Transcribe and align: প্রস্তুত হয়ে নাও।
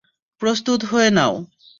প্রস্তুত 0.41 0.79
হয়ে 0.91 1.09
নাও। 1.11 1.33